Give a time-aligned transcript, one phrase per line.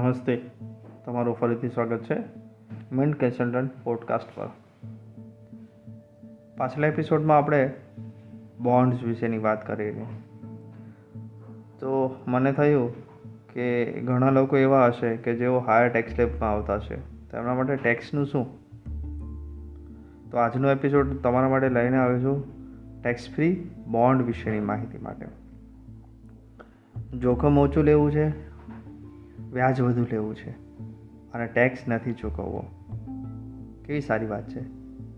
[0.00, 0.50] નમસ્તે.
[1.04, 2.16] તમારું ફરીથી સ્વાગત છે
[2.92, 4.48] મિન્ટ કન્સલ્ટન્ટ પોડકાસ્ટ પર.
[6.56, 7.74] પાછલા એપિસોડમાં આપણે
[8.60, 9.92] બોન્ડ્સ વિશેની વાત કરી
[11.78, 12.94] તો મને થયું
[13.52, 16.96] કે ઘણા લોકો એવા હશે કે જેઓ હાયર ટેક્સ લેબમાં આવતા હશે.
[16.96, 18.46] તેમના માટે ટેક્સનું શું?
[20.30, 22.44] તો આજનો એપિસોડ તમારા માટે લઈને આવ્યો છું
[23.02, 25.26] ટેક્સ ફ્રી બોન્ડ વિશેની માહિતી માટે.
[27.18, 28.49] જોખમ ઓછું લેવું છે
[29.52, 30.50] વ્યાજ વધુ લેવું છે
[31.32, 32.64] અને ટેક્સ નથી ચૂકવવો.
[33.84, 34.60] કેવી સારી વાત છે,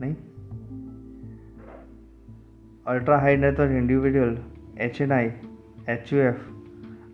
[0.00, 0.16] નહીં?
[2.87, 4.37] Ultra high net worth individual
[4.76, 5.32] HNI
[5.88, 6.34] HUF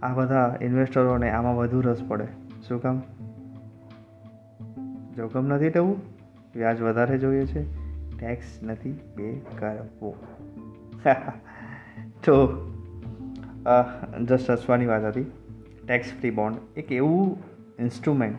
[0.02, 2.26] આ બધા ઇન્વેસ્ટરોને આમાં વધુ રસ પડે.
[2.68, 3.02] શું કામ?
[5.16, 5.96] જોખમ નથી લેવું,
[6.56, 7.62] વ્યાજ વધારે જોઈએ છે
[8.18, 10.16] ટેક્સ નથી પે કરવો
[12.24, 12.46] તો
[14.28, 15.47] જસ્ટ હસવાની વાત હતી.
[15.88, 17.36] ટેક્સ ફ્રી બોન્ડ એક એવું
[17.78, 18.38] ઇન્સ્ટ્રુમેન્ટ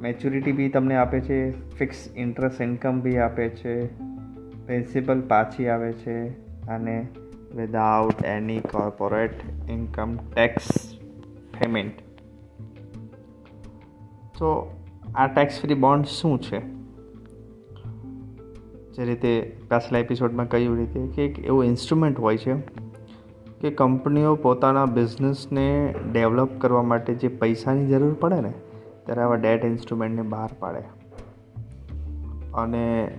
[0.00, 3.86] મેચ્યુરિટી બી તમને આપે છે ફિક્સ ઇન્ટરેસ્ટ ઇન્કમ બી આપે છે
[4.66, 6.28] પ્રિન્સિપલ પાછી આવે છે
[6.66, 7.08] અને
[7.56, 9.34] without any corporate
[9.70, 10.68] income tax
[11.60, 11.92] payment
[14.38, 14.80] તો
[15.14, 16.60] આ ટેક્સ ફ્રી બોન્ડ શું છે?
[18.92, 22.84] જે રીતે પાછલા એપિસોડમાં કહ્યું રીતે કે એક એવું ઇન્સ્ટ્રુમેન્ટ હોય છે
[23.64, 28.52] કે કંપનીઓ પોતાના બિઝનેસને ડેવલપ કરવા માટે જે પૈસાની જરૂર પડે ને,
[29.06, 30.82] ત્યારે આવા ડેટ ઇન્સ્ટ્રુમેન્ટને બહાર પાડે.
[32.54, 33.18] અને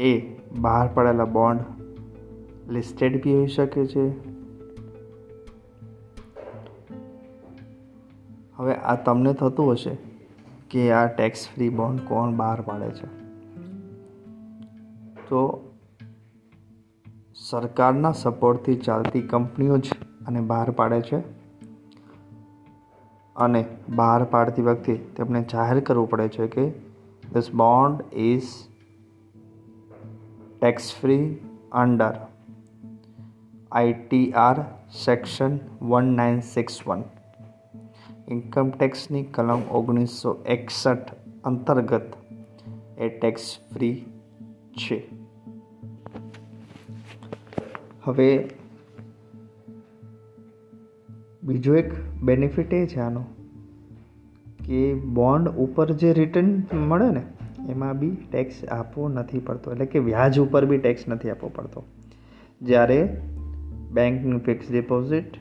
[0.00, 1.60] એ બહાર પડેલા બોન્ડ
[2.70, 4.08] લિસ્ટેડ બી હોઈ શકે છે.
[8.56, 9.98] હવે આ તમને થતું હશે
[10.70, 13.06] કે આ ટેક્સ ફ્રી બોન્ડ કોણ બહાર પાડે છે?
[15.28, 15.69] તો
[17.50, 19.94] સરકારના સપોર્ટથી ચાલતી કંપનીઓ જ
[20.26, 21.18] આને બહાર પાડે છે
[23.36, 23.62] અને
[23.96, 26.66] બહાર પાડતી વખતે તેમને જાહેર કરવું પડે છે કે
[27.32, 28.50] this bond is
[30.60, 31.24] tax free
[31.72, 32.12] under
[33.72, 34.62] ITR
[35.04, 37.04] section one nine six one
[38.28, 42.10] income ટેક્સની કલમ ઓગણીસો એકસઠ અંતર્ગત
[42.98, 43.96] એ ટેક્સ ફ્રી
[44.78, 45.19] છે.
[48.04, 48.48] હવે
[51.42, 53.24] બીજો એક બેનિફિટ એ છે આનો,
[54.66, 57.22] કે બોન્ડ ઉપર જે રિટર્ન મળે ને,
[57.68, 59.72] એમાં બી ટેક્સ આપવો નથી પડતો.
[59.72, 61.84] એટલે કે વ્યાજ ઉપર બી ટેક્સ નથી આપવો પડતો.
[62.62, 63.22] જ્યારે
[63.90, 65.34] બેંકનું ફિક્સ ડિપોઝિટ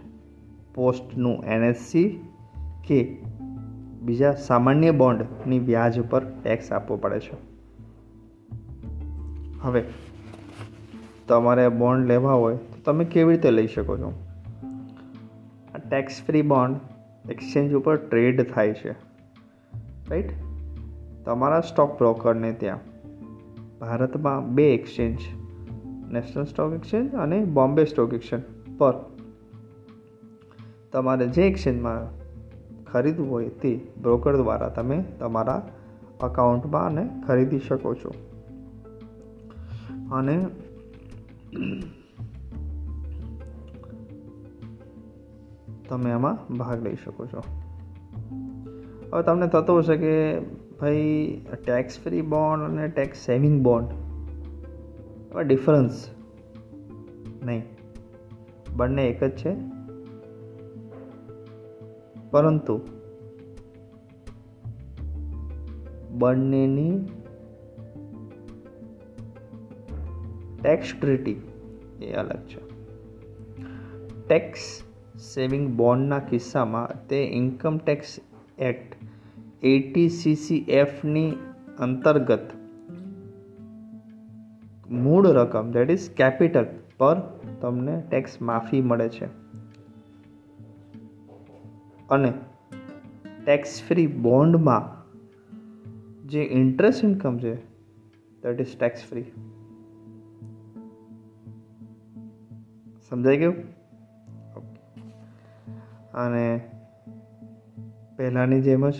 [0.75, 2.19] પોસ્ટનું એનએસસી
[2.87, 3.17] કે
[4.01, 7.37] બીજા સામાન્ય બોન્ડની વ્યાજ ઉપર ટેક્સ આપવો પડે છે.
[9.61, 9.83] હવે
[11.29, 14.13] તમારે બોન્ડ લેવા હોય, તો તમે કેવી રીતે લઈ શકો છો?
[15.75, 16.79] આ ટેક્સ ફ્રી બોન્ડ
[17.31, 18.91] એક્સચેન્જ ઉપર ટ્રેડ થાય છે.
[20.09, 20.29] રાઈટ
[21.25, 22.79] તમારા સ્ટોક બ્રોકરને ત્યાં.
[23.79, 25.17] ભારતમાં બે એક્સચેન્જ
[26.11, 28.43] નેશનલ સ્ટોક એક્સચેન્જ અને બોમ્બે સ્ટોક એક્સચેન્જ
[28.77, 28.93] પર.
[30.91, 32.19] તમારે જે એક્સચેન્જમાં
[32.85, 35.69] ખરીદવું હોય તે બ્રોકર દ્વારા તમે તમારા
[36.21, 38.13] અકાઉન્ટમાં અને ખરીદી શકો છો.
[40.11, 40.45] અને
[45.89, 47.43] તમે એમાં ભાગ લઈ શકો છો.
[49.13, 50.39] હવે તમને થતું હશે કે
[50.81, 51.27] ભાઈ
[51.65, 53.87] ટેક્સ ફ્રી બોન્ડ અને ટેક્સ સેવિંગ બોન્ડ
[55.31, 56.09] એમાં ડિફરન્સ
[57.43, 57.63] નહીં.
[58.75, 59.55] બંને એક જ છે.
[62.31, 62.81] પરંતુ
[66.11, 67.18] બંનેની
[70.61, 71.35] ટેક્સ ટ્રીટી
[72.01, 72.69] એ અલગ છે.
[74.27, 74.83] ટેક્સ
[75.19, 78.19] સેવિંગ બોન્ડના કિસ્સામાં તે ઇન્કમ ટેક્સ
[78.57, 78.95] એક્ટ
[79.63, 81.31] એટીસીસીએફની એફની
[81.79, 82.49] અંતર્ગત
[84.89, 86.65] મૂળ રકમ દેટ ઇઝ કેપિટલ
[86.97, 87.19] પર
[87.61, 89.25] તમને ટેક્સ માફી મળે છે.
[92.09, 92.33] અને
[93.45, 94.99] ટેક્સ ફ્રી બોન્ડમાં
[96.27, 97.55] જે ઇન્ટરેસ્ટ ઇન્કમ છે
[98.41, 99.25] દેટ ઇઝ ટેક્સ ફ્રી
[103.09, 103.55] સમજાઈ ગયું?
[106.13, 106.61] અને
[108.17, 108.93] પહેલાંની જેમ જ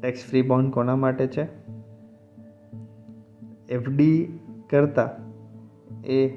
[0.00, 1.46] ટેક્સ ફ્રી બોન્ડ કોના માટે છે?
[3.68, 4.38] એફડી
[4.70, 5.08] કરતાં
[6.02, 6.30] એ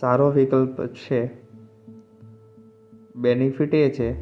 [0.00, 1.30] સારો વિકલ્પ છે.
[3.16, 4.12] બેનિફિટ એ છે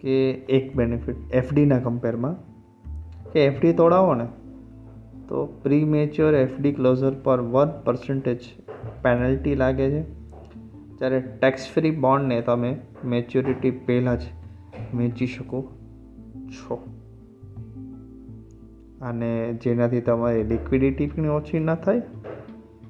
[0.00, 2.36] કે એક બેનિફિટ એફડીના કમ્પેરમાં
[3.32, 4.28] કે એફડી તોડાવો ને.
[5.30, 8.40] તો પ્રી મેચ્યોર એફડી ક્લોઝર પર વન પર્સન્ટેજ
[9.02, 10.02] પેનલ્ટી લાગે છે.
[10.98, 14.22] જ્યારે ટેક્સ ફ્રી બોન્ડને તમે મેચ્યોરિટી પહેલાં જ
[14.94, 15.72] વેચી શકો
[16.50, 16.94] છો.
[19.02, 22.02] અને જેનાથી તમારી લિક્વિડિટી પણ ઓછી ન થાય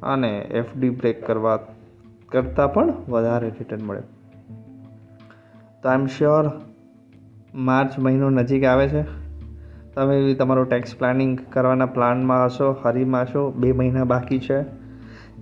[0.03, 1.57] અને એફડી બ્રેક કરવા
[2.29, 4.03] કરતાં પણ વધારે રિટર્ન મળે.
[5.83, 6.51] તો આઈ એમ શ્યોર
[7.55, 9.20] માર્ચ મહિનો નજીક આવે છે.
[10.01, 14.61] તમે તમારું ટેક્સ પ્લાનિંગ કરવાના પ્લાનમાં હશો, હરીમાં હશો, બે મહિના બાકી છે.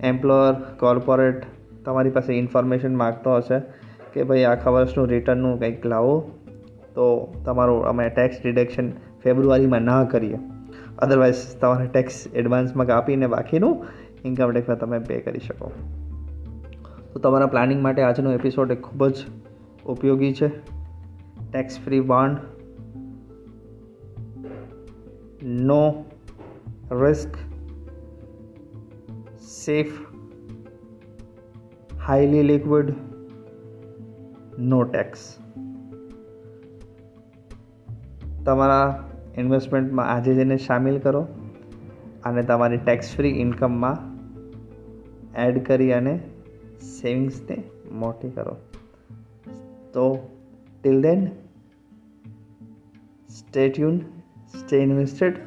[0.03, 1.43] એમ્પ્લોયર કોર્પોરેટ
[1.85, 3.59] તમારી પાસે ઇન્ફોર્મેશન માગતો હશે
[4.13, 6.31] કે ભાઈ આખા વર્ષનું રિટર્નનું કંઈક લાવો,
[6.95, 8.91] તો તમારું અમે ટેક્સ ડિડક્શન
[9.23, 10.37] ફેબ્રુઆરીમાં ના કરીએ.
[10.99, 13.85] અદરવાઇઝ તમારે ટેક્સ એડવાન્સમાં કાપીને બાકીનું
[14.25, 15.71] ઇન્કમ ટેક્સમાં તમે પે કરી શકો.
[17.13, 19.15] તો તમારા પ્લાનિંગ માટે આજનો એપિસોડ એ ખૂબ જ
[19.85, 20.47] ઉપયોગી છે.
[21.51, 22.37] Tax free bond
[25.43, 26.05] no
[26.91, 27.29] risk
[29.39, 29.91] safe
[32.07, 32.93] highly liquid
[34.59, 35.37] no tax
[38.45, 41.27] તમારા ઇન્વેસ્ટમેન્ટમાં આજે જઈને સામેલ કરો
[42.23, 44.09] અને તમારી ટેક્સ ફ્રી ઇન્કમમાં
[45.41, 46.19] એડ કરી અને
[47.01, 48.57] સેવિંગ્સને મોટી કરો.
[49.93, 50.29] તો
[50.81, 51.27] till then
[53.29, 53.99] stay tune
[54.53, 55.39] stay invested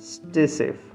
[0.00, 0.89] stay safe